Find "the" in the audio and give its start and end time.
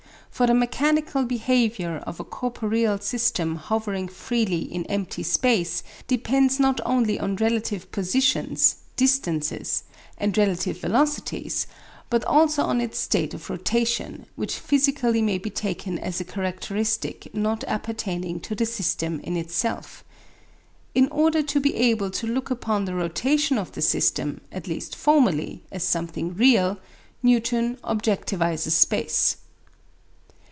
0.47-0.53, 18.55-18.65, 22.85-22.95, 23.73-23.81